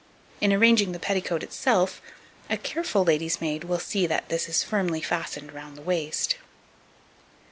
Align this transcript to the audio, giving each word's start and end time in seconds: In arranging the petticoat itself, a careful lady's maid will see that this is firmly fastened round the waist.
In 0.39 0.51
arranging 0.51 0.93
the 0.93 0.99
petticoat 0.99 1.43
itself, 1.43 2.01
a 2.49 2.57
careful 2.57 3.03
lady's 3.03 3.39
maid 3.39 3.65
will 3.65 3.77
see 3.77 4.07
that 4.07 4.29
this 4.29 4.49
is 4.49 4.63
firmly 4.63 4.99
fastened 5.03 5.53
round 5.53 5.77
the 5.77 5.83
waist. 5.83 6.37